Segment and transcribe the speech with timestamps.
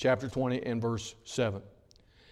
[0.00, 1.60] chapter 20 and verse 7.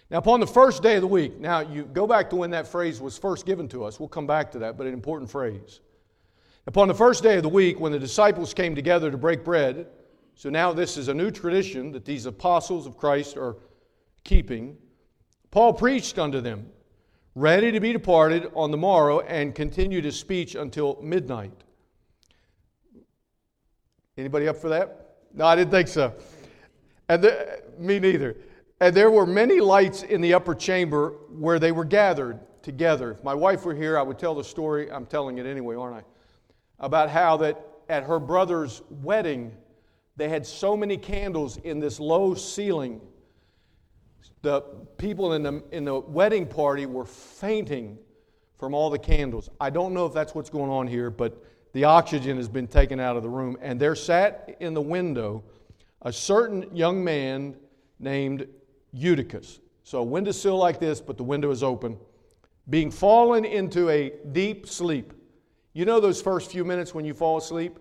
[0.09, 2.67] Now, upon the first day of the week, now you go back to when that
[2.67, 3.99] phrase was first given to us.
[3.99, 5.79] We'll come back to that, but an important phrase.
[6.65, 9.85] Upon the first day of the week, when the disciples came together to break bread,
[10.33, 13.57] so now this is a new tradition that these apostles of Christ are
[14.23, 14.75] keeping,
[15.51, 16.65] Paul preached unto them,
[17.35, 21.63] ready to be departed on the morrow, and continued his speech until midnight.
[24.17, 25.17] Anybody up for that?
[25.35, 26.15] No, I didn't think so.
[27.09, 28.37] And the, me neither.
[28.79, 33.11] And there were many lights in the upper chamber where they were gathered together.
[33.11, 34.91] If my wife were here, I would tell the story.
[34.91, 36.03] I'm telling it anyway, aren't I?
[36.79, 39.51] About how that at her brother's wedding,
[40.15, 43.01] they had so many candles in this low ceiling.
[44.43, 44.61] The
[44.97, 47.97] people in the, in the wedding party were fainting
[48.57, 49.49] from all the candles.
[49.59, 52.99] I don't know if that's what's going on here, but the oxygen has been taken
[52.99, 53.57] out of the room.
[53.61, 55.43] And there sat in the window
[56.01, 57.55] a certain young man
[57.99, 58.47] named
[58.91, 59.59] Eutychus.
[59.83, 61.97] So a windowsill like this, but the window is open,
[62.69, 65.13] being fallen into a deep sleep.
[65.73, 67.79] You know those first few minutes when you fall asleep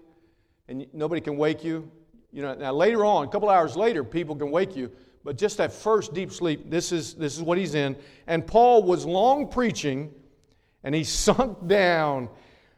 [0.69, 1.91] and nobody can wake you?
[2.33, 4.91] You know, now later on, a couple hours later, people can wake you,
[5.25, 7.97] but just that first deep sleep, this is, this is what he's in.
[8.27, 10.12] And Paul was long preaching,
[10.84, 12.28] and he sunk down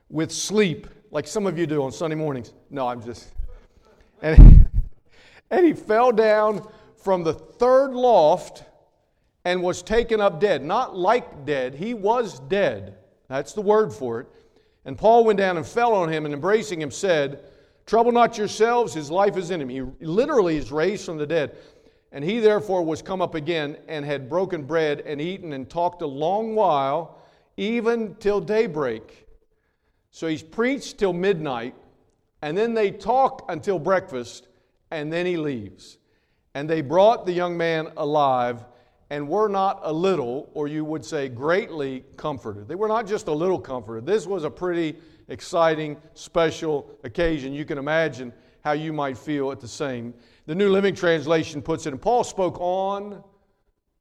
[0.08, 2.52] with sleep, like some of you do on Sunday mornings.
[2.70, 3.32] No, I'm just.
[4.22, 4.59] And,
[5.50, 8.64] and he fell down from the third loft
[9.44, 10.62] and was taken up dead.
[10.62, 12.96] Not like dead, he was dead.
[13.28, 14.26] That's the word for it.
[14.84, 17.44] And Paul went down and fell on him and embracing him said,
[17.86, 19.68] Trouble not yourselves, his life is in him.
[19.68, 21.56] He literally is raised from the dead.
[22.12, 26.02] And he therefore was come up again and had broken bread and eaten and talked
[26.02, 27.18] a long while,
[27.56, 29.26] even till daybreak.
[30.10, 31.74] So he's preached till midnight,
[32.42, 34.48] and then they talk until breakfast,
[34.90, 35.98] and then he leaves.
[36.54, 38.64] And they brought the young man alive
[39.10, 42.68] and were not a little, or you would say greatly comforted.
[42.68, 44.06] They were not just a little comforted.
[44.06, 44.96] This was a pretty
[45.28, 47.52] exciting, special occasion.
[47.52, 48.32] You can imagine
[48.62, 50.14] how you might feel at the same.
[50.46, 53.22] The New Living Translation puts it, and Paul spoke on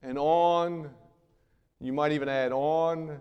[0.04, 0.90] and on.
[1.82, 3.20] You might even add on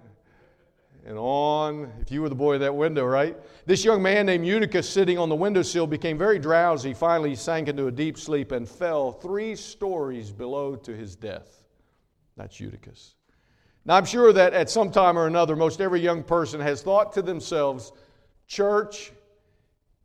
[1.08, 1.90] and on.
[2.02, 3.34] If you were the boy of that window, right?
[3.64, 6.92] This young man named Eutychus, sitting on the windowsill, became very drowsy.
[6.92, 11.64] Finally, he sank into a deep sleep and fell three stories below to his death.
[12.36, 13.14] That's Eutychus.
[13.86, 17.14] Now, I'm sure that at some time or another, most every young person has thought
[17.14, 17.90] to themselves,
[18.46, 19.10] church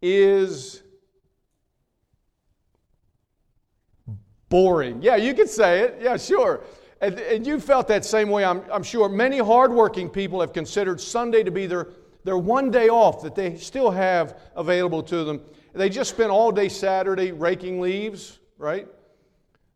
[0.02, 0.84] is
[4.48, 5.02] boring.
[5.02, 5.98] Yeah, you could say it.
[6.02, 6.62] Yeah, sure.
[7.04, 9.10] And, and you felt that same way, I'm, I'm sure.
[9.10, 11.90] Many hardworking people have considered Sunday to be their,
[12.24, 15.42] their one day off that they still have available to them.
[15.74, 18.88] They just spent all day Saturday raking leaves, right?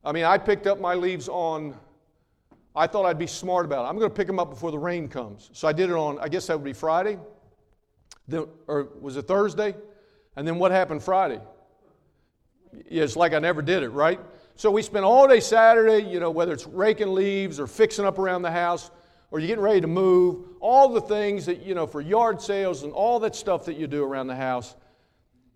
[0.06, 1.76] I mean, I picked up my leaves on,
[2.74, 3.90] I thought I'd be smart about it.
[3.90, 5.50] I'm going to pick them up before the rain comes.
[5.52, 7.18] So I did it on, I guess that would be Friday.
[8.68, 9.76] Or was it Thursday?
[10.38, 11.42] And then what happened Friday?
[12.90, 14.22] Yeah, it's like I never did it, right?
[14.58, 18.18] So we spent all day Saturday, you know, whether it's raking leaves or fixing up
[18.18, 18.90] around the house
[19.30, 22.82] or you're getting ready to move, all the things that, you know, for yard sales
[22.82, 24.76] and all that stuff that you do around the house.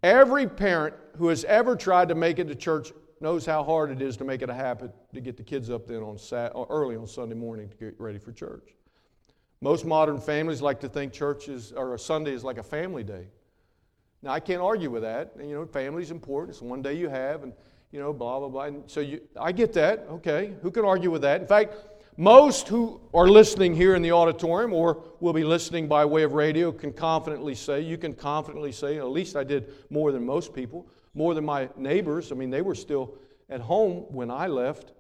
[0.03, 4.03] Every parent who has ever tried to make it to church knows how hard it
[4.03, 6.65] is to make it a habit to get the kids up then on Sat- uh,
[6.69, 8.75] early on Sunday morning to get ready for church.
[9.61, 13.03] Most modern families like to think church is, or a Sunday is like a family
[13.03, 13.29] day.
[14.21, 15.33] Now, I can't argue with that.
[15.39, 16.55] You know, family's important.
[16.55, 17.53] It's one day you have, and
[17.91, 18.63] you know, blah, blah, blah.
[18.63, 20.07] And so you, I get that.
[20.09, 20.53] Okay.
[20.61, 21.41] Who can argue with that?
[21.41, 21.75] In fact,
[22.17, 26.33] most who are listening here in the auditorium or will be listening by way of
[26.33, 30.53] radio can confidently say, you can confidently say, at least I did more than most
[30.53, 32.31] people, more than my neighbors.
[32.31, 33.15] I mean, they were still
[33.49, 34.93] at home when I left.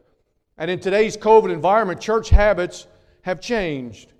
[0.57, 2.87] And in today's COVID environment, church habits
[3.23, 4.13] have changed.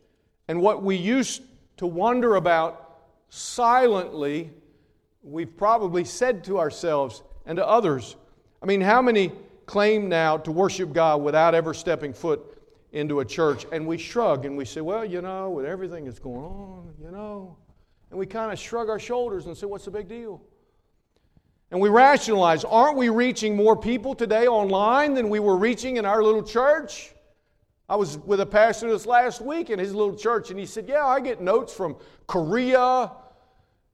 [0.48, 1.44] And what we used
[1.78, 3.00] to wonder about
[3.30, 4.52] silently,
[5.24, 8.16] we've probably said to ourselves and to others,
[8.62, 9.32] I mean, how many
[9.66, 12.42] claim now to worship God without ever stepping foot
[12.92, 13.66] into a church?
[13.72, 17.12] And we shrug and we say, well, you know, with everything that's going on, you
[17.12, 17.58] know.
[18.12, 20.42] And we kind of shrug our shoulders and say, what's the big deal?
[21.72, 26.06] And we rationalize, aren't we reaching more people today online than we were reaching in
[26.06, 27.14] our little church?
[27.88, 30.88] I was with a pastor this last week in his little church, and he said,
[30.88, 31.98] Yeah, I get notes from
[32.28, 33.12] Korea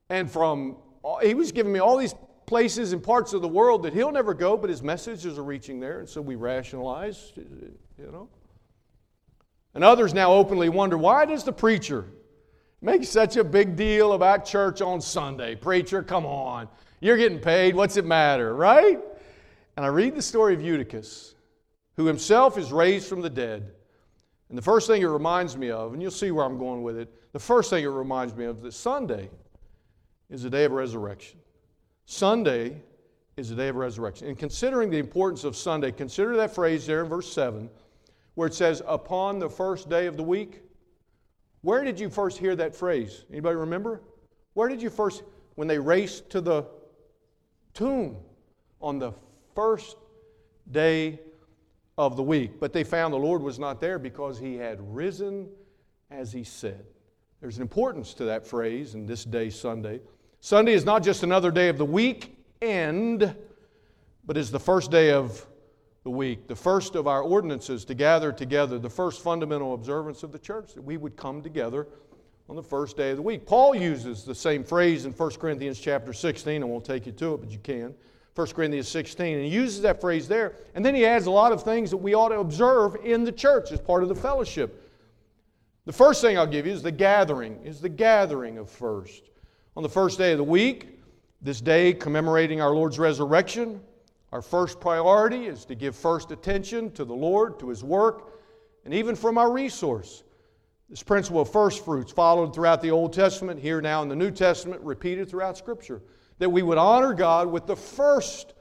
[0.08, 2.14] and from, uh, he was giving me all these
[2.48, 5.78] places and parts of the world that he'll never go, but his messages are reaching
[5.78, 8.28] there, and so we rationalize, you know.
[9.74, 12.06] And others now openly wonder why does the preacher
[12.80, 15.54] make such a big deal about church on Sunday?
[15.54, 16.68] Preacher, come on.
[17.00, 17.76] You're getting paid.
[17.76, 18.98] What's it matter, right?
[19.76, 21.34] And I read the story of Eutychus,
[21.96, 23.70] who himself is raised from the dead.
[24.48, 26.96] And the first thing it reminds me of, and you'll see where I'm going with
[26.96, 29.28] it, the first thing it reminds me of is that Sunday
[30.30, 31.38] is the day of resurrection.
[32.10, 32.80] Sunday
[33.36, 34.28] is the day of resurrection.
[34.28, 37.68] And considering the importance of Sunday, consider that phrase there in verse 7
[38.34, 40.62] where it says, upon the first day of the week.
[41.60, 43.24] Where did you first hear that phrase?
[43.30, 44.00] Anybody remember?
[44.54, 45.22] Where did you first,
[45.56, 46.64] when they raced to the
[47.74, 48.16] tomb
[48.80, 49.12] on the
[49.54, 49.96] first
[50.70, 51.20] day
[51.98, 52.58] of the week.
[52.58, 55.48] But they found the Lord was not there because he had risen
[56.10, 56.86] as he said.
[57.40, 60.00] There's an importance to that phrase in this day, Sunday.
[60.40, 63.34] Sunday is not just another day of the week end,
[64.24, 65.44] but is the first day of
[66.04, 70.30] the week, the first of our ordinances to gather together, the first fundamental observance of
[70.30, 71.88] the church, that we would come together
[72.48, 73.46] on the first day of the week.
[73.46, 76.62] Paul uses the same phrase in 1 Corinthians chapter 16.
[76.62, 77.94] I won't take you to it, but you can.
[78.36, 79.34] 1 Corinthians 16.
[79.34, 80.54] And he uses that phrase there.
[80.74, 83.32] And then he adds a lot of things that we ought to observe in the
[83.32, 84.88] church as part of the fellowship.
[85.84, 89.30] The first thing I'll give you is the gathering, is the gathering of first.
[89.76, 90.98] On the first day of the week,
[91.40, 93.80] this day commemorating our Lord's resurrection,
[94.32, 98.32] our first priority is to give first attention to the Lord, to His work,
[98.84, 100.24] and even from our resource.
[100.90, 104.30] This principle of first fruits, followed throughout the Old Testament, here now in the New
[104.30, 106.02] Testament, repeated throughout Scripture
[106.38, 108.54] that we would honor God with the first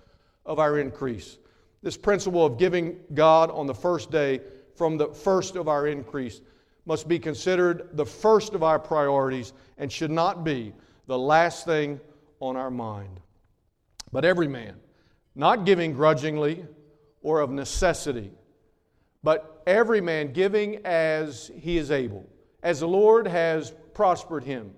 [0.45, 1.37] of our increase.
[1.81, 4.41] This principle of giving God on the first day
[4.75, 6.41] from the first of our increase
[6.85, 10.73] must be considered the first of our priorities and should not be
[11.07, 11.99] the last thing
[12.39, 13.19] on our mind.
[14.11, 14.75] But every man,
[15.35, 16.65] not giving grudgingly
[17.21, 18.31] or of necessity,
[19.23, 22.29] but every man giving as he is able,
[22.63, 24.71] as the Lord has prospered him,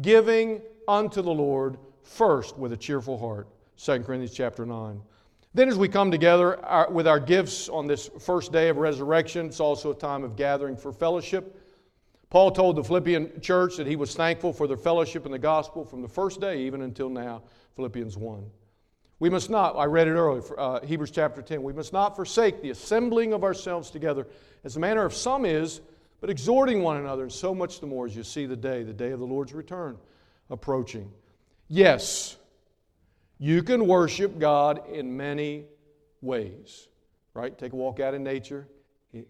[0.00, 3.48] giving unto the Lord first with a cheerful heart.
[3.76, 5.00] 2 Corinthians chapter 9.
[5.52, 9.58] Then, as we come together with our gifts on this first day of resurrection, it's
[9.58, 11.59] also a time of gathering for fellowship.
[12.30, 15.84] Paul told the Philippian church that he was thankful for their fellowship in the gospel
[15.84, 17.42] from the first day even until now,
[17.74, 18.48] Philippians 1.
[19.18, 22.62] We must not, I read it earlier, uh, Hebrews chapter 10, we must not forsake
[22.62, 24.26] the assembling of ourselves together,
[24.64, 25.80] as the manner of some is,
[26.20, 28.92] but exhorting one another, and so much the more as you see the day, the
[28.92, 29.98] day of the Lord's return
[30.50, 31.10] approaching.
[31.68, 32.36] Yes,
[33.38, 35.64] you can worship God in many
[36.22, 36.88] ways,
[37.34, 37.56] right?
[37.58, 38.68] Take a walk out in nature.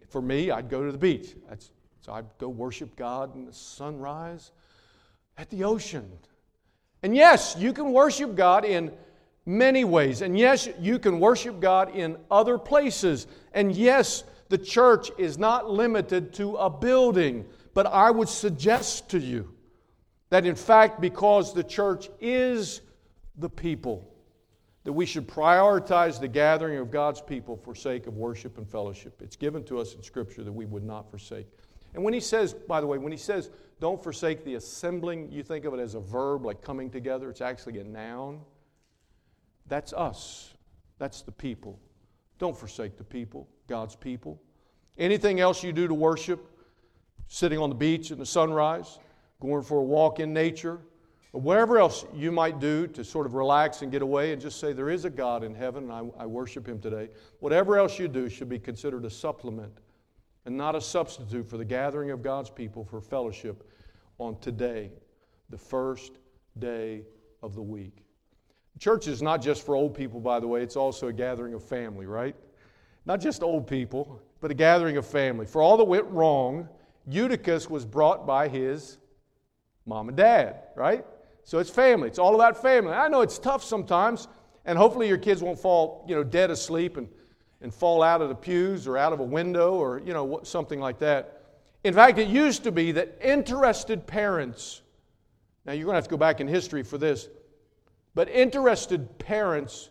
[0.09, 1.35] For me, I'd go to the beach.
[1.49, 1.71] That's,
[2.11, 4.51] I'd go worship God in the sunrise
[5.39, 6.11] at the ocean.
[7.03, 8.93] And yes, you can worship God in
[9.47, 10.21] many ways.
[10.21, 13.27] And yes, you can worship God in other places.
[13.53, 17.47] And yes, the church is not limited to a building.
[17.73, 19.55] But I would suggest to you
[20.29, 22.83] that in fact, because the church is
[23.37, 24.07] the people,
[24.85, 29.21] that we should prioritize the gathering of God's people for sake of worship and fellowship.
[29.23, 31.47] It's given to us in Scripture that we would not forsake.
[31.95, 33.51] And when he says, by the way, when he says,
[33.81, 37.41] don't forsake the assembling, you think of it as a verb like coming together, it's
[37.41, 38.41] actually a noun.
[39.67, 40.55] That's us,
[40.99, 41.79] that's the people.
[42.39, 44.41] Don't forsake the people, God's people.
[44.99, 46.47] Anything else you do to worship,
[47.27, 48.99] sitting on the beach in the sunrise,
[49.41, 50.81] going for a walk in nature,
[51.33, 54.59] or whatever else you might do to sort of relax and get away and just
[54.59, 57.09] say, There is a God in heaven and I, I worship Him today.
[57.39, 59.79] Whatever else you do should be considered a supplement
[60.51, 63.71] and not a substitute for the gathering of God's people for fellowship
[64.19, 64.91] on today,
[65.49, 66.19] the first
[66.59, 67.03] day
[67.41, 68.05] of the week.
[68.81, 71.63] Church is not just for old people, by the way, it's also a gathering of
[71.63, 72.35] family, right?
[73.07, 75.47] Not just old people, but a gathering of family.
[75.47, 76.69] For all that went wrong,
[77.07, 78.99] Eutychus was brought by his
[79.87, 81.07] mom and dad, right?
[81.45, 82.09] So it's family.
[82.09, 82.93] It's all about family.
[82.93, 84.27] I know it's tough sometimes,
[84.65, 87.09] and hopefully your kids won't fall, you know, dead asleep and,
[87.61, 90.81] and fall out of the pews or out of a window or, you know, something
[90.81, 91.43] like that.
[91.85, 94.83] In fact, it used to be that interested parents,
[95.65, 97.29] now you're going to have to go back in history for this,
[98.15, 99.91] but interested parents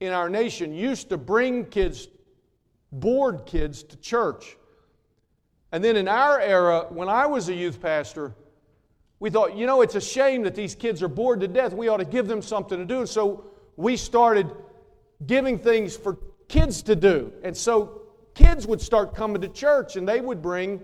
[0.00, 2.08] in our nation used to bring kids,
[2.92, 4.56] board kids, to church.
[5.72, 8.34] And then in our era, when I was a youth pastor,
[9.20, 11.72] we thought, you know, it's a shame that these kids are bored to death.
[11.72, 13.04] We ought to give them something to do.
[13.04, 13.44] So
[13.76, 14.50] we started
[15.26, 16.18] giving things for
[16.48, 17.32] kids to do.
[17.42, 18.02] And so
[18.34, 20.82] kids would start coming to church and they would bring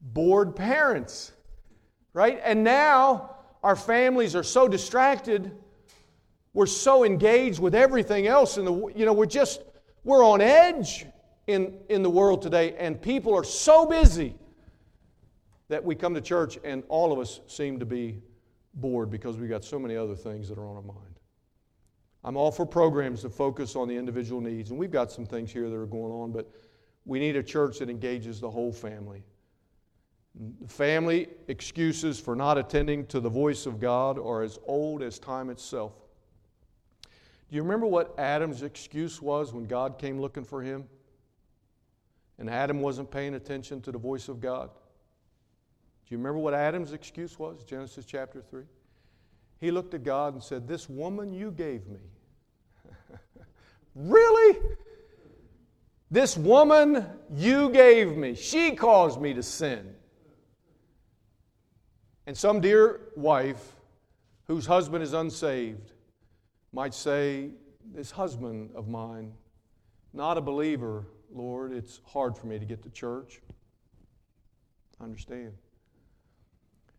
[0.00, 1.32] bored parents,
[2.12, 2.40] right?
[2.44, 5.52] And now our families are so distracted.
[6.52, 8.56] We're so engaged with everything else.
[8.56, 8.66] And
[8.96, 9.62] you know, we're just,
[10.04, 11.06] we're on edge
[11.46, 12.74] in, in the world today.
[12.78, 14.34] And people are so busy
[15.68, 18.22] that we come to church and all of us seem to be
[18.74, 21.13] bored because we've got so many other things that are on our mind.
[22.24, 25.52] I'm all for programs that focus on the individual needs, and we've got some things
[25.52, 26.50] here that are going on, but
[27.04, 29.22] we need a church that engages the whole family.
[30.66, 35.50] Family excuses for not attending to the voice of God are as old as time
[35.50, 35.92] itself.
[37.50, 40.84] Do you remember what Adam's excuse was when God came looking for him?
[42.38, 44.70] And Adam wasn't paying attention to the voice of God?
[44.70, 47.62] Do you remember what Adam's excuse was?
[47.64, 48.64] Genesis chapter 3.
[49.60, 52.00] He looked at God and said, This woman you gave me.
[53.94, 54.58] Really?
[56.10, 58.34] This woman you gave me.
[58.34, 59.94] She caused me to sin.
[62.26, 63.74] And some dear wife
[64.46, 65.92] whose husband is unsaved
[66.72, 67.50] might say,
[67.94, 69.32] This husband of mine,
[70.12, 73.40] not a believer, Lord, it's hard for me to get to church.
[75.00, 75.52] I understand.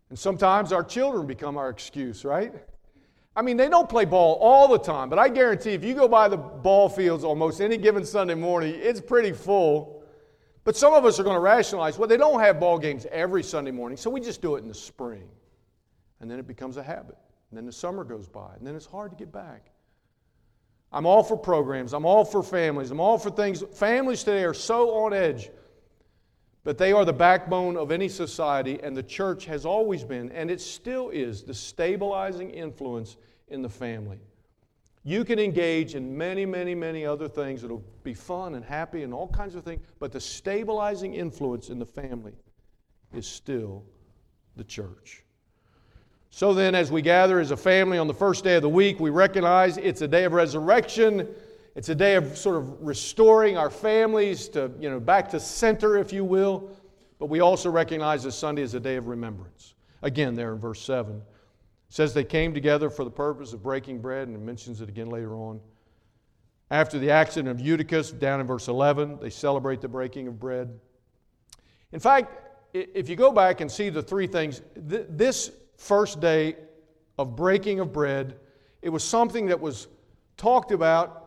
[0.10, 2.54] And sometimes our children become our excuse, right?
[3.36, 6.08] I mean, they don't play ball all the time, but I guarantee if you go
[6.08, 10.04] by the ball fields almost any given Sunday morning, it's pretty full.
[10.63, 13.44] But some of us are going to rationalize, well, they don't have ball games every
[13.44, 15.27] Sunday morning, so we just do it in the spring.
[16.22, 17.18] And then it becomes a habit.
[17.51, 19.70] And then the summer goes by, and then it's hard to get back.
[20.92, 21.94] I'm all for programs.
[21.94, 22.89] I'm all for families.
[22.89, 23.63] I'm all for things.
[23.74, 25.50] Families today are so on edge,
[26.65, 30.50] but they are the backbone of any society, and the church has always been, and
[30.50, 33.17] it still is, the stabilizing influence
[33.48, 34.17] in the family.
[35.03, 39.13] You can engage in many, many, many other things It'll be fun and happy and
[39.13, 42.34] all kinds of things, but the stabilizing influence in the family
[43.13, 43.84] is still
[44.55, 45.24] the church.
[46.31, 49.00] So then, as we gather as a family on the first day of the week,
[49.00, 51.29] we recognize it's a day of resurrection.
[51.75, 55.98] It's a day of sort of restoring our families to, you know, back to center,
[55.98, 56.72] if you will.
[57.20, 59.74] But we also recognize that Sunday is a day of remembrance.
[60.01, 61.24] Again, there in verse 7 It
[61.89, 65.10] says they came together for the purpose of breaking bread, and it mentions it again
[65.10, 65.60] later on.
[66.72, 70.79] After the accident of Eutychus, down in verse 11, they celebrate the breaking of bread.
[71.91, 72.41] In fact,
[72.74, 76.55] if you go back and see the three things, th- this first day
[77.17, 78.38] of breaking of bread,
[78.82, 79.88] it was something that was
[80.38, 81.25] talked about,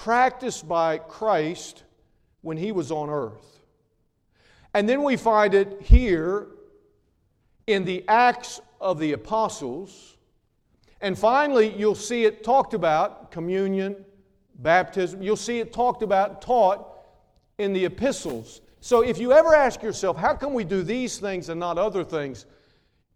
[0.00, 1.82] practiced by Christ
[2.40, 3.60] when he was on earth.
[4.72, 6.46] And then we find it here
[7.66, 10.16] in the Acts of the apostles.
[11.02, 14.06] And finally, you'll see it talked about communion,
[14.54, 15.22] baptism.
[15.22, 16.88] You'll see it talked about, taught
[17.58, 18.62] in the epistles.
[18.80, 22.04] So if you ever ask yourself, how can we do these things and not other
[22.04, 22.46] things?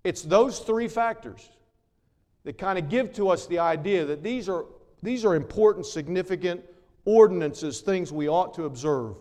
[0.04, 1.48] It's those three factors
[2.44, 4.66] that kind of give to us the idea that these are,
[5.02, 6.62] these are important, significant
[7.04, 9.16] ordinances, things we ought to observe.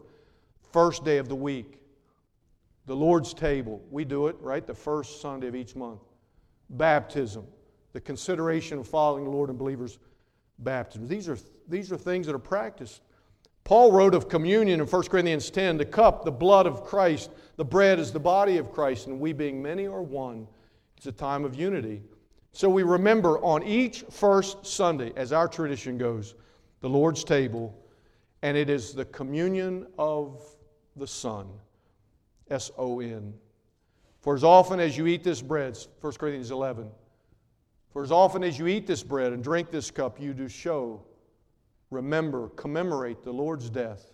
[0.71, 1.79] First day of the week,
[2.85, 3.81] the Lord's table.
[3.91, 4.65] We do it, right?
[4.65, 6.01] The first Sunday of each month
[6.69, 7.45] baptism,
[7.91, 9.99] the consideration of following the Lord and believers'
[10.59, 11.07] baptism.
[11.07, 11.37] These are,
[11.67, 13.01] these are things that are practiced.
[13.63, 17.65] Paul wrote of communion in 1 Corinthians 10 the cup, the blood of Christ, the
[17.65, 20.47] bread is the body of Christ, and we being many are one.
[20.97, 22.01] It's a time of unity.
[22.51, 26.35] So we remember on each first Sunday, as our tradition goes,
[26.83, 27.73] the Lord's table,
[28.41, 30.43] and it is the communion of
[30.97, 31.47] the Son,
[32.49, 33.33] S O N.
[34.19, 36.89] For as often as you eat this bread, 1 Corinthians 11,
[37.93, 41.01] for as often as you eat this bread and drink this cup, you do show,
[41.89, 44.11] remember, commemorate the Lord's death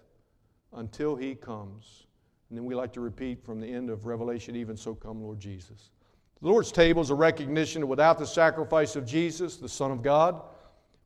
[0.74, 2.06] until he comes.
[2.50, 5.40] And then we like to repeat from the end of Revelation, even so come, Lord
[5.40, 5.90] Jesus.
[6.40, 10.04] The Lord's table is a recognition that without the sacrifice of Jesus, the Son of
[10.04, 10.44] God,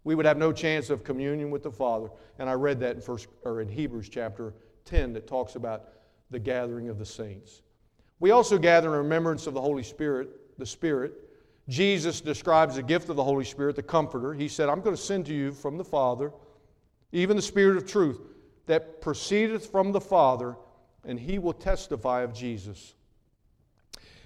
[0.03, 2.10] we would have no chance of communion with the Father.
[2.39, 4.53] And I read that in, first, or in Hebrews chapter
[4.86, 5.89] 10 that talks about
[6.29, 7.62] the gathering of the saints.
[8.19, 11.13] We also gather in remembrance of the Holy Spirit, the Spirit.
[11.69, 14.33] Jesus describes the gift of the Holy Spirit, the Comforter.
[14.33, 16.31] He said, I'm going to send to you from the Father,
[17.12, 18.19] even the Spirit of truth,
[18.65, 20.57] that proceedeth from the Father,
[21.05, 22.95] and he will testify of Jesus.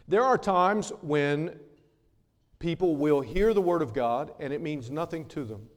[0.07, 1.60] There are times when
[2.59, 5.67] people will hear the Word of God and it means nothing to them.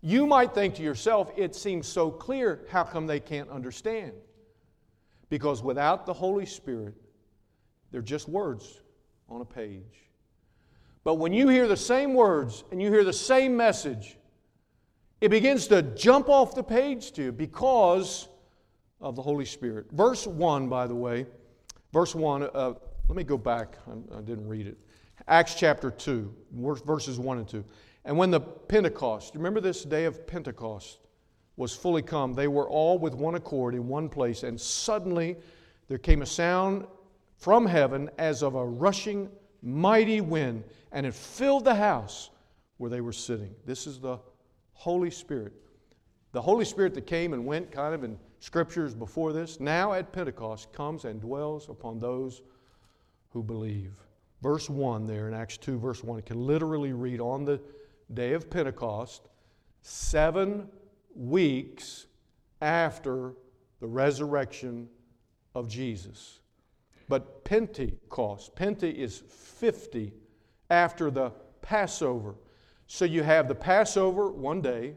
[0.00, 4.12] You might think to yourself, it seems so clear, how come they can't understand?
[5.28, 6.94] Because without the Holy Spirit,
[7.90, 8.80] they're just words
[9.28, 10.08] on a page.
[11.04, 14.18] But when you hear the same words and you hear the same message,
[15.20, 18.28] it begins to jump off the page to you because
[19.00, 19.86] of the Holy Spirit.
[19.90, 21.26] Verse 1, by the way,
[21.92, 22.74] verse 1, uh,
[23.08, 23.76] let me go back.
[23.88, 24.78] I, I didn't read it.
[25.28, 26.34] Acts chapter 2,
[26.86, 27.62] verses 1 and 2.
[28.06, 30.98] And when the Pentecost, remember this day of Pentecost
[31.56, 35.36] was fully come, they were all with one accord in one place, and suddenly
[35.88, 36.86] there came a sound
[37.36, 39.28] from heaven as of a rushing
[39.60, 42.30] mighty wind, and it filled the house
[42.78, 43.54] where they were sitting.
[43.66, 44.18] This is the
[44.72, 45.52] Holy Spirit.
[46.32, 50.10] The Holy Spirit that came and went kind of in scriptures before this, now at
[50.10, 52.40] Pentecost comes and dwells upon those
[53.30, 53.92] who believe.
[54.42, 57.60] Verse 1 there in Acts 2, verse 1, it can literally read on the
[58.12, 59.28] day of Pentecost,
[59.82, 60.68] seven
[61.14, 62.06] weeks
[62.60, 63.32] after
[63.80, 64.88] the resurrection
[65.54, 66.40] of Jesus.
[67.08, 70.12] But Pentecost, Pente is 50
[70.70, 71.30] after the
[71.62, 72.34] Passover.
[72.86, 74.94] So you have the Passover one day,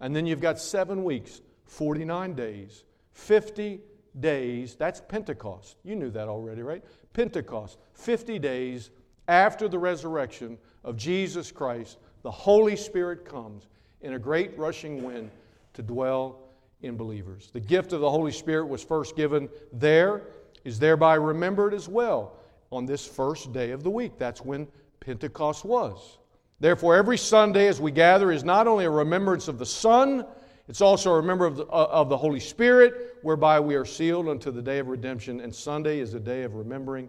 [0.00, 3.80] and then you've got seven weeks, 49 days, 50
[4.20, 4.74] days.
[4.74, 5.76] That's Pentecost.
[5.84, 6.84] You knew that already, right?
[7.12, 8.90] Pentecost, 50 days
[9.28, 13.68] after the resurrection of Jesus Christ, the Holy Spirit comes
[14.00, 15.30] in a great rushing wind
[15.74, 16.40] to dwell
[16.82, 17.50] in believers.
[17.52, 20.22] The gift of the Holy Spirit was first given there,
[20.64, 22.36] is thereby remembered as well
[22.70, 24.12] on this first day of the week.
[24.18, 24.66] That's when
[25.00, 26.18] Pentecost was.
[26.60, 30.24] Therefore, every Sunday as we gather is not only a remembrance of the Son,
[30.68, 34.50] it's also a remembrance of the, of the Holy Spirit, whereby we are sealed unto
[34.50, 35.40] the day of redemption.
[35.40, 37.08] And Sunday is a day of remembering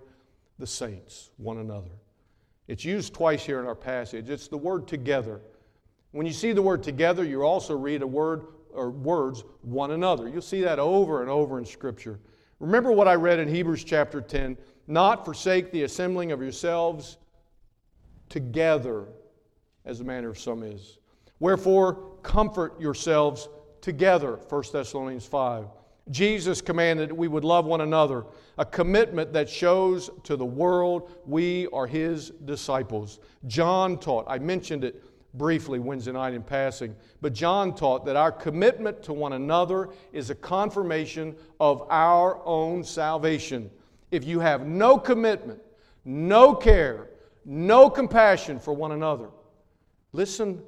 [0.59, 1.91] the saints, one another.
[2.67, 4.29] It's used twice here in our passage.
[4.29, 5.41] It's the word together.
[6.11, 10.27] When you see the word together, you also read a word or words one another.
[10.27, 12.19] You'll see that over and over in Scripture.
[12.59, 17.17] Remember what I read in Hebrews chapter 10 not forsake the assembling of yourselves
[18.29, 19.05] together,
[19.85, 20.97] as the manner of some is.
[21.39, 23.47] Wherefore, comfort yourselves
[23.81, 25.65] together, 1 Thessalonians 5.
[26.11, 28.25] Jesus commanded we would love one another,
[28.57, 33.19] a commitment that shows to the world we are his disciples.
[33.47, 36.95] John taught, I mentioned it briefly Wednesday night in passing.
[37.21, 42.83] But John taught that our commitment to one another is a confirmation of our own
[42.83, 43.71] salvation.
[44.11, 45.59] If you have no commitment,
[46.05, 47.09] no care,
[47.45, 49.29] no compassion for one another,
[50.11, 50.61] listen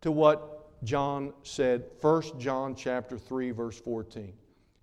[0.00, 4.32] to what John said, 1 John chapter 3 verse 14.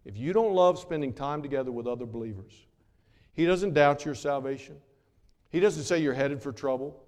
[0.06, 2.54] If you don't love spending time together with other believers,
[3.34, 4.78] he doesn't doubt your salvation.
[5.50, 7.04] He doesn't say you're headed for trouble.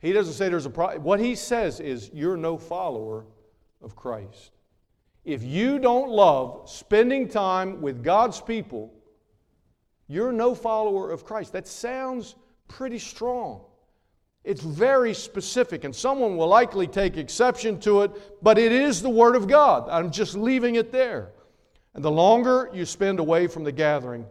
[0.00, 1.02] He doesn't say there's a problem.
[1.02, 3.26] What he says is, you're no follower
[3.82, 4.52] of Christ.
[5.24, 8.94] If you don't love spending time with God's people,
[10.06, 11.52] you're no follower of Christ.
[11.52, 12.36] That sounds
[12.68, 13.62] pretty strong.
[14.44, 19.10] It's very specific, and someone will likely take exception to it, but it is the
[19.10, 19.88] Word of God.
[19.90, 21.32] I'm just leaving it there.
[21.94, 24.26] And the longer you spend away from the gathering,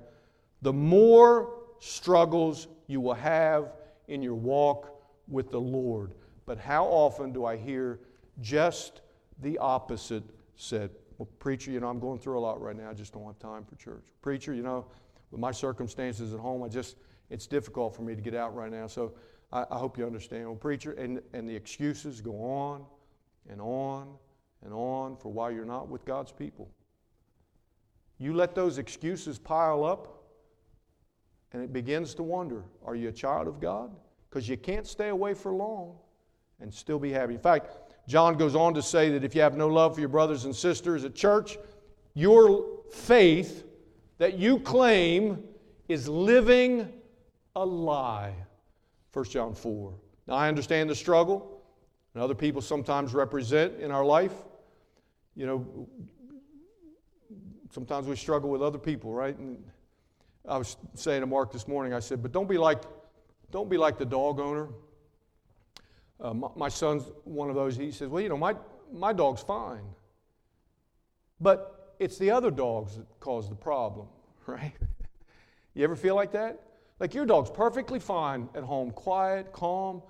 [0.62, 3.74] the more struggles you will have
[4.08, 4.94] in your walk
[5.28, 6.14] with the Lord.
[6.46, 8.00] But how often do I hear
[8.42, 9.02] just
[9.42, 10.24] the opposite
[10.56, 10.92] said?
[11.18, 12.90] Well, preacher, you know, I'm going through a lot right now.
[12.90, 14.06] I just don't have time for church.
[14.22, 14.86] Preacher, you know,
[15.32, 16.96] with my circumstances at home, I just,
[17.30, 18.88] it's difficult for me to get out right now.
[18.88, 19.14] So
[19.52, 20.46] I, I hope you understand.
[20.46, 22.86] Well, preacher, and, and the excuses go on
[23.50, 24.14] and on
[24.64, 26.70] and on for why you're not with God's people.
[28.20, 30.24] You let those excuses pile up,
[31.54, 33.92] and it begins to wonder are you a child of God?
[34.30, 35.96] because you can't stay away for long
[36.60, 37.34] and still be happy.
[37.34, 37.72] In fact,
[38.08, 40.56] John goes on to say that if you have no love for your brothers and
[40.56, 41.58] sisters at church,
[42.14, 43.64] your faith
[44.18, 45.44] that you claim
[45.88, 46.92] is living
[47.56, 48.34] a lie.
[49.14, 49.94] 1 John 4.
[50.28, 51.62] Now, I understand the struggle,
[52.14, 54.34] and other people sometimes represent in our life.
[55.36, 55.88] You know,
[57.72, 59.38] sometimes we struggle with other people, right?
[59.38, 59.64] And
[60.48, 62.84] I was saying to Mark this morning, I said, but don't be like
[63.52, 64.68] don't be like the dog owner.
[66.20, 67.76] Uh, my, my, son's one of those.
[67.76, 68.56] He says, Well, you know, my,
[68.92, 69.84] my dog's fine.
[71.40, 74.08] But it's the other dogs that cause the problem,
[74.48, 74.74] right?
[75.74, 76.60] you ever feel like that?
[77.00, 80.02] Like your dog's perfectly fine at home, quiet, calm,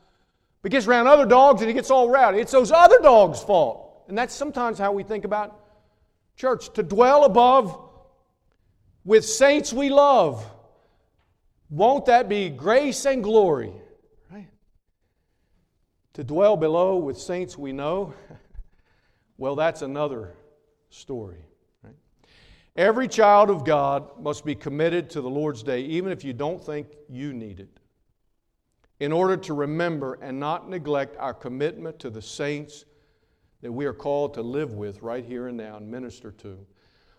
[0.61, 2.39] but gets around other dogs and he gets all rowdy.
[2.39, 4.05] It's those other dogs' fault.
[4.07, 5.59] And that's sometimes how we think about
[6.37, 7.77] church to dwell above
[9.03, 10.45] with saints we love
[11.69, 13.73] won't that be grace and glory?
[14.31, 14.47] Right?
[16.13, 18.13] To dwell below with saints we know,
[19.37, 20.33] well, that's another
[20.89, 21.43] story.
[21.83, 21.95] Right?
[22.75, 26.63] Every child of God must be committed to the Lord's Day, even if you don't
[26.63, 27.79] think you need it,
[28.99, 32.85] in order to remember and not neglect our commitment to the saints
[33.61, 36.57] that we are called to live with right here and now and minister to.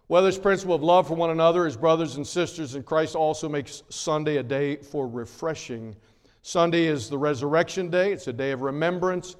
[0.09, 3.49] Well, this principle of love for one another as brothers and sisters in Christ also
[3.49, 5.95] makes Sunday a day for refreshing.
[6.43, 9.37] Sunday is the resurrection day, it's a day of remembrance.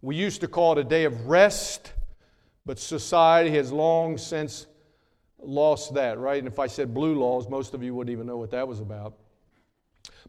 [0.00, 1.92] We used to call it a day of rest,
[2.64, 4.66] but society has long since
[5.40, 6.38] lost that, right?
[6.38, 8.80] And if I said blue laws, most of you wouldn't even know what that was
[8.80, 9.14] about.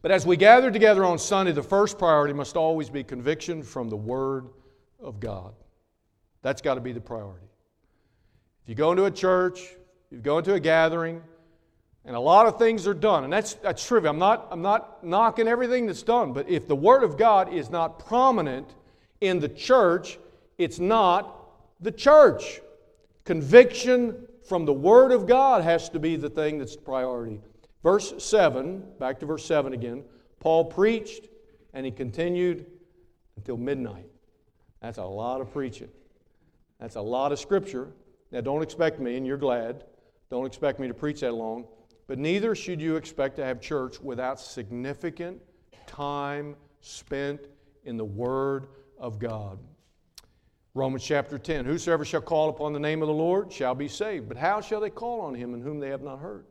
[0.02, 3.88] But as we gather together on Sunday, the first priority must always be conviction from
[3.88, 4.48] the Word
[4.98, 5.54] of God.
[6.42, 7.46] That's got to be the priority.
[8.62, 9.60] If you go into a church,
[10.10, 11.22] you go into a gathering,
[12.04, 14.10] and a lot of things are done, and that's, that's trivial.
[14.10, 17.70] I'm not, I'm not knocking everything that's done, but if the Word of God is
[17.70, 18.74] not prominent
[19.20, 20.18] in the church,
[20.56, 21.36] it's not
[21.80, 22.60] the church.
[23.24, 27.40] Conviction from the Word of God has to be the thing that's the priority.
[27.82, 30.04] Verse 7, back to verse 7 again.
[30.38, 31.28] Paul preached
[31.72, 32.66] and he continued
[33.36, 34.06] until midnight.
[34.80, 35.88] That's a lot of preaching.
[36.80, 37.92] That's a lot of scripture.
[38.32, 39.84] Now, don't expect me, and you're glad,
[40.30, 41.66] don't expect me to preach that long,
[42.06, 45.40] but neither should you expect to have church without significant
[45.86, 47.40] time spent
[47.84, 49.58] in the Word of God.
[50.74, 54.28] Romans chapter 10 Whosoever shall call upon the name of the Lord shall be saved.
[54.28, 56.46] But how shall they call on him in whom they have not heard?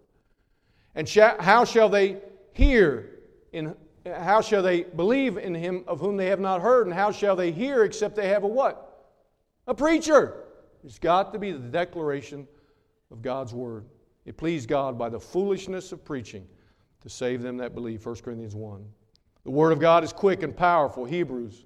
[0.96, 2.18] And how shall they
[2.54, 3.20] hear
[3.54, 6.88] in how shall they believe in him of whom they have not heard?
[6.88, 8.89] And how shall they hear except they have a what?
[9.70, 10.46] A preacher.
[10.84, 12.48] It's got to be the declaration
[13.12, 13.86] of God's word.
[14.26, 16.48] It pleased God by the foolishness of preaching
[17.02, 18.04] to save them that believe.
[18.04, 18.84] 1 Corinthians 1.
[19.44, 21.06] The word of God is quick and powerful.
[21.06, 21.66] Hebrews.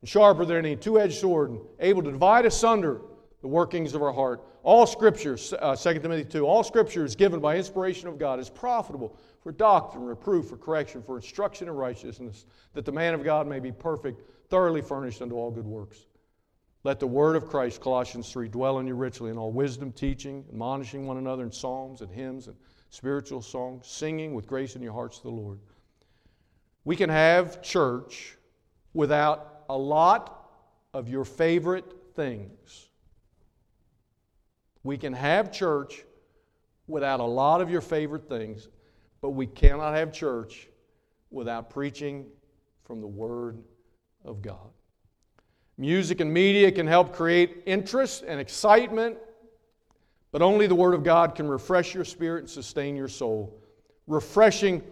[0.00, 3.02] And sharper than any two edged sword, and able to divide asunder
[3.42, 4.42] the workings of our heart.
[4.62, 8.48] All scripture, uh, 2 Timothy 2, all scripture is given by inspiration of God, is
[8.48, 13.46] profitable for doctrine, reproof, for correction, for instruction in righteousness, that the man of God
[13.46, 16.06] may be perfect, thoroughly furnished unto all good works.
[16.88, 20.46] Let the word of Christ, Colossians 3, dwell in you richly in all wisdom, teaching,
[20.48, 22.56] admonishing one another in psalms and hymns and
[22.88, 25.58] spiritual songs, singing with grace in your hearts to the Lord.
[26.86, 28.38] We can have church
[28.94, 30.48] without a lot
[30.94, 31.84] of your favorite
[32.16, 32.88] things.
[34.82, 36.06] We can have church
[36.86, 38.66] without a lot of your favorite things.
[39.20, 40.68] But we cannot have church
[41.30, 42.28] without preaching
[42.84, 43.58] from the Word
[44.24, 44.70] of God.
[45.78, 49.16] Music and media can help create interest and excitement,
[50.32, 53.58] but only the Word of God can refresh your spirit and sustain your soul.
[54.06, 54.82] Refreshing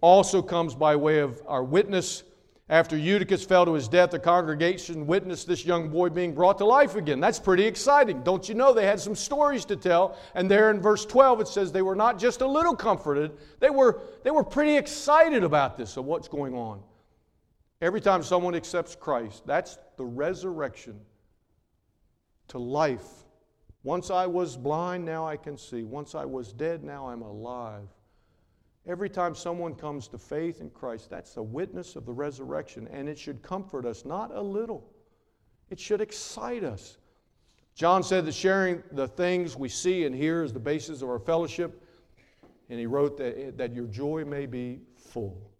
[0.00, 2.24] also comes by way of our witness
[2.70, 6.64] after Eutychus fell to his death, the congregation witnessed this young boy being brought to
[6.64, 7.20] life again.
[7.20, 8.22] That's pretty exciting.
[8.22, 10.16] Don't you know they had some stories to tell?
[10.34, 13.68] And there in verse 12 it says they were not just a little comforted, they
[13.68, 16.80] were, they were pretty excited about this, of what's going on.
[17.80, 21.00] Every time someone accepts Christ, that's the resurrection
[22.48, 23.24] to life.
[23.82, 25.82] Once I was blind, now I can see.
[25.82, 27.88] Once I was dead, now I'm alive.
[28.86, 33.08] Every time someone comes to faith in Christ, that's a witness of the resurrection, and
[33.08, 34.90] it should comfort us not a little.
[35.70, 36.98] It should excite us.
[37.74, 41.18] John said that sharing the things we see and hear is the basis of our
[41.18, 41.82] fellowship,
[42.70, 45.50] and he wrote that, that your joy may be full.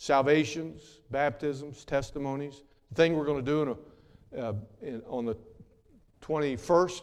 [0.00, 2.62] Salvations, baptisms, testimonies.
[2.88, 5.36] The thing we're going to do in a, uh, in, on the
[6.22, 7.02] 21st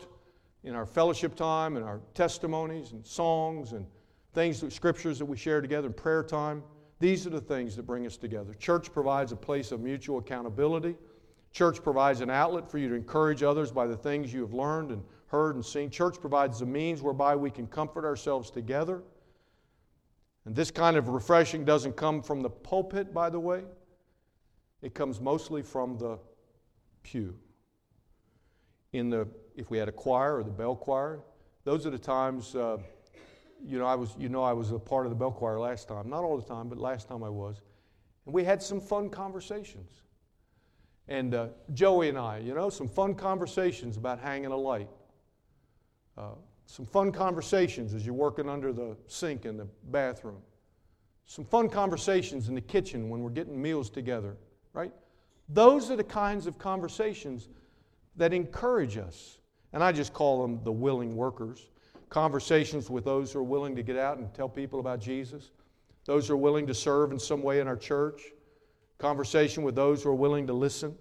[0.63, 3.85] in our fellowship time and our testimonies and songs and
[4.33, 6.63] things, that, scriptures that we share together in prayer time.
[6.99, 8.55] These are the things that bring us together.
[8.55, 10.95] Church provides a place of mutual accountability.
[11.51, 14.89] Church provides an outlet for you to encourage others by the things you have learned
[14.89, 15.91] and heard and seen.
[15.91, 19.03] Church provides the means whereby we can comfort ourselves together.
[20.47, 23.65] And this kind of refreshing doesn't come from the pulpit, by the way,
[24.81, 26.17] it comes mostly from the
[27.03, 27.37] pew.
[28.93, 31.19] In the, if we had a choir or the bell choir,
[31.65, 32.55] those are the times.
[32.55, 32.77] Uh,
[33.61, 35.89] you know, I was, you know, I was a part of the bell choir last
[35.89, 36.09] time.
[36.09, 37.59] Not all the time, but last time I was.
[38.25, 39.91] And we had some fun conversations.
[41.09, 44.87] And uh, Joey and I, you know, some fun conversations about hanging a light.
[46.17, 46.35] Uh,
[46.67, 50.41] some fun conversations as you're working under the sink in the bathroom.
[51.25, 54.37] Some fun conversations in the kitchen when we're getting meals together,
[54.73, 54.91] right?
[55.49, 57.49] Those are the kinds of conversations
[58.17, 59.39] that encourage us.
[59.73, 61.67] And I just call them the willing workers
[62.09, 65.51] conversations with those who are willing to get out and tell people about Jesus,
[66.05, 68.21] those who are willing to serve in some way in our church,
[68.97, 70.95] conversation with those who are willing to listen.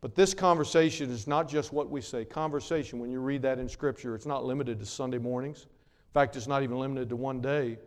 [0.00, 2.24] But this conversation is not just what we say.
[2.24, 5.62] Conversation, when you read that in Scripture, it's not limited to Sunday mornings.
[5.62, 7.78] In fact, it's not even limited to one day.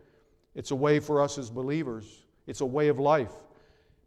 [0.54, 3.32] It's a way for us as believers, it's a way of life.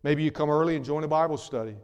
[0.02, 1.76] Maybe you come early and join a Bible study.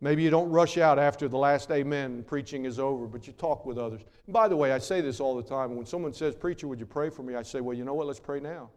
[0.00, 3.66] Maybe you don't rush out after the last amen preaching is over, but you talk
[3.66, 4.02] with others.
[4.26, 5.76] And by the way, I say this all the time.
[5.76, 7.34] When someone says, Preacher, would you pray for me?
[7.34, 8.06] I say, Well, you know what?
[8.06, 8.70] Let's pray now.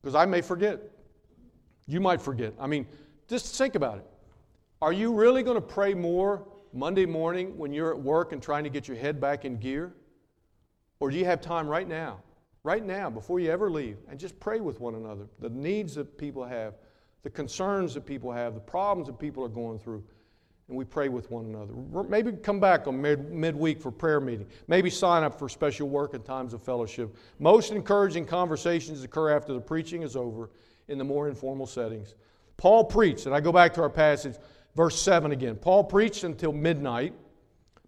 [0.00, 0.80] Because I may forget.
[1.86, 2.54] You might forget.
[2.58, 2.86] I mean,
[3.28, 4.06] just think about it.
[4.80, 8.64] Are you really going to pray more Monday morning when you're at work and trying
[8.64, 9.92] to get your head back in gear?
[11.00, 12.22] Or do you have time right now,
[12.62, 15.26] right now, before you ever leave, and just pray with one another?
[15.40, 16.74] The needs that people have,
[17.22, 20.04] the concerns that people have, the problems that people are going through
[20.68, 21.72] and we pray with one another.
[22.08, 24.46] Maybe come back on mid, midweek for prayer meeting.
[24.66, 27.16] Maybe sign up for special work and times of fellowship.
[27.38, 30.50] Most encouraging conversations occur after the preaching is over
[30.88, 32.14] in the more informal settings.
[32.58, 34.36] Paul preached, and I go back to our passage,
[34.74, 35.56] verse 7 again.
[35.56, 37.14] Paul preached until midnight,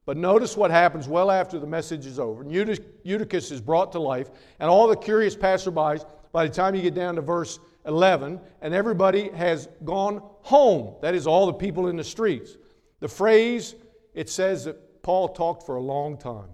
[0.06, 2.44] but notice what happens well after the message is over.
[2.44, 6.94] Eutychus is brought to life, and all the curious passerbys, by the time you get
[6.94, 10.94] down to verse 11, and everybody has gone home.
[11.02, 12.56] That is, all the people in the streets.
[13.00, 13.74] The phrase,
[14.14, 16.48] it says that Paul talked for a long time.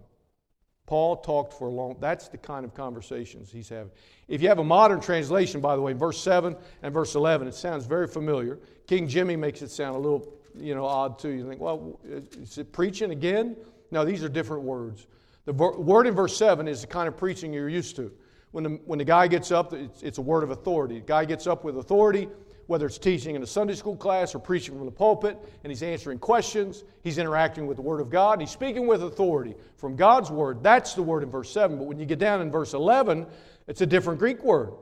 [0.86, 3.90] Paul talked for a long that's the kind of conversations he's having.
[4.28, 7.54] If you have a modern translation, by the way, verse 7 and verse 11, it
[7.54, 8.58] sounds very familiar.
[8.86, 11.30] King Jimmy makes it sound a little, you know, odd too.
[11.30, 13.56] You think, well, is it preaching again?
[13.90, 15.06] No, these are different words.
[15.44, 18.12] The word in verse 7 is the kind of preaching you're used to.
[18.50, 21.00] When the, when the guy gets up, it's, it's a word of authority.
[21.00, 22.28] The guy gets up with authority,
[22.66, 25.82] whether it's teaching in a Sunday school class or preaching from the pulpit, and he's
[25.82, 30.30] answering questions, he's interacting with the Word of God, he's speaking with authority from God's
[30.30, 30.62] Word.
[30.62, 31.78] That's the word in verse 7.
[31.78, 33.26] But when you get down in verse 11,
[33.68, 34.72] it's a different Greek word.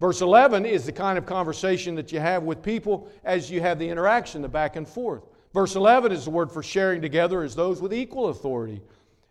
[0.00, 3.78] Verse 11 is the kind of conversation that you have with people as you have
[3.78, 5.22] the interaction, the back and forth.
[5.52, 8.82] Verse 11 is the word for sharing together as those with equal authority.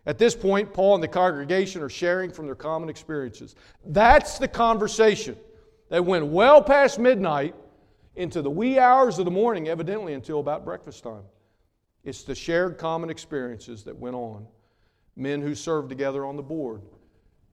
[0.06, 3.56] At this point, Paul and the congregation are sharing from their common experiences.
[3.86, 5.36] That's the conversation
[5.90, 7.54] that went well past midnight
[8.16, 11.24] into the wee hours of the morning, evidently until about breakfast time.
[12.04, 14.46] It's the shared common experiences that went on.
[15.16, 16.82] Men who served together on the board.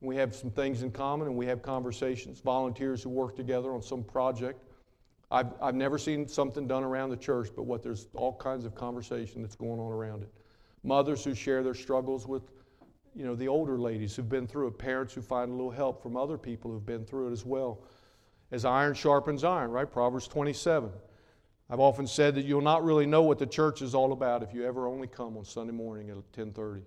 [0.02, 2.42] We have some things in common and we have conversations.
[2.42, 4.64] Volunteers who work together on some project.
[5.30, 8.76] I've, I've never seen something done around the church, but what there's all kinds of
[8.76, 10.30] conversation that's going on around it.
[10.84, 12.44] Mothers who share their struggles with
[13.16, 16.02] you know, the older ladies who've been through it, parents who find a little help
[16.02, 17.84] from other people who've been through it as well
[18.52, 19.90] as iron sharpens iron, right?
[19.90, 20.92] Proverbs 27.
[21.70, 24.54] I've often said that you'll not really know what the church is all about if
[24.54, 26.84] you ever only come on Sunday morning at 10:30.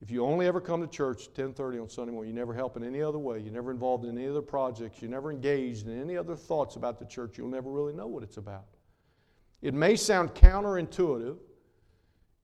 [0.00, 2.76] If you only ever come to church at 10:30 on Sunday morning, you never help
[2.76, 6.00] in any other way, you're never involved in any other projects, you're never engaged in
[6.00, 8.64] any other thoughts about the church, you'll never really know what it's about.
[9.60, 11.38] It may sound counterintuitive,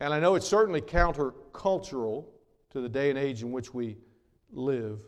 [0.01, 2.27] and I know it's certainly countercultural
[2.71, 3.99] to the day and age in which we
[4.51, 5.01] live.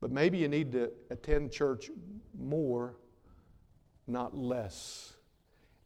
[0.00, 1.90] But maybe you need to attend church
[2.38, 2.96] more,
[4.06, 5.14] not less.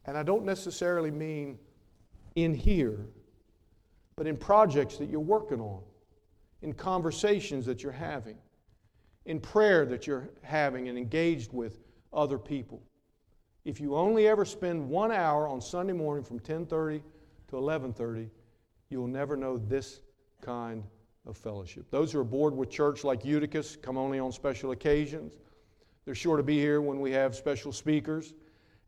[0.05, 1.57] And I don't necessarily mean
[2.35, 3.07] in here,
[4.15, 5.81] but in projects that you're working on,
[6.61, 8.37] in conversations that you're having,
[9.25, 11.79] in prayer that you're having and engaged with
[12.11, 12.81] other people.
[13.65, 17.03] If you only ever spend one hour on Sunday morning from 10:30
[17.49, 18.29] to 11:30,
[18.89, 20.01] you'll never know this
[20.41, 20.83] kind
[21.25, 21.89] of fellowship.
[21.91, 25.37] Those who are bored with church like Eutychus come only on special occasions.
[26.09, 28.33] They're sure to be here when we have special speakers.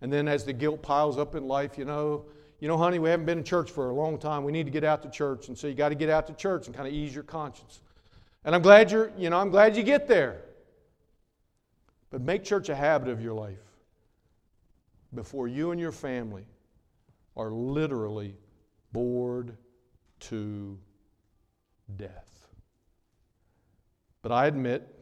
[0.02, 2.26] And then as the guilt piles up in life, you know,
[2.60, 4.44] you know, honey, we haven't been in church for a long time.
[4.44, 5.48] We need to get out to church.
[5.48, 7.82] And so you got to get out to church and kind of ease your conscience.
[8.44, 10.42] And I'm glad you're, you know, I'm glad you get there.
[12.10, 13.62] But make church a habit of your life
[15.14, 16.48] before you and your family
[17.38, 18.36] are literally
[18.94, 19.56] bored
[20.22, 20.76] to
[21.98, 22.48] death.
[24.24, 25.01] But I admit,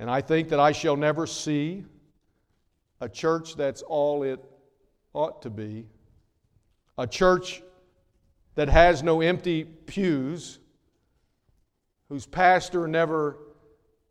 [0.00, 1.84] and I think that I shall never see
[3.02, 4.42] a church that's all it
[5.12, 5.84] ought to be,
[6.96, 7.62] a church
[8.54, 10.58] that has no empty pews,
[12.08, 13.36] whose pastor never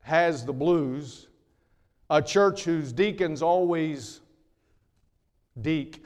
[0.02, 1.28] has the blues,
[2.12, 4.22] a church whose deacons always
[5.60, 6.06] deek,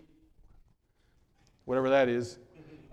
[1.65, 2.39] whatever that is,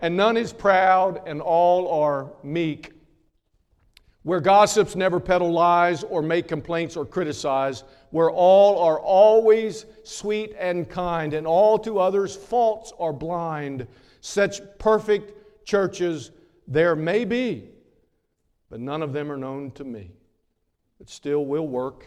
[0.01, 2.91] and none is proud, and all are meek.
[4.23, 10.53] Where gossips never peddle lies or make complaints or criticize, where all are always sweet
[10.59, 13.87] and kind, and all to others' faults are blind.
[14.19, 16.31] Such perfect churches
[16.67, 17.69] there may be,
[18.69, 20.11] but none of them are known to me.
[20.99, 22.05] But still, we'll work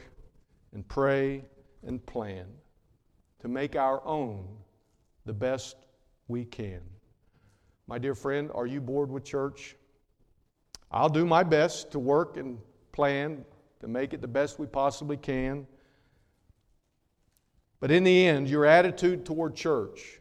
[0.72, 1.44] and pray
[1.82, 2.46] and plan
[3.40, 4.46] to make our own
[5.26, 5.76] the best
[6.28, 6.80] we can.
[7.88, 9.76] My dear friend, are you bored with church?
[10.90, 12.58] I'll do my best to work and
[12.92, 13.44] plan
[13.80, 15.66] to make it the best we possibly can.
[17.80, 20.20] But in the end, your attitude toward church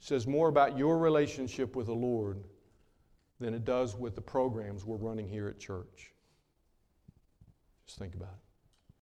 [0.00, 2.44] says more about your relationship with the Lord
[3.40, 6.12] than it does with the programs we're running here at church.
[7.86, 8.47] Just think about it.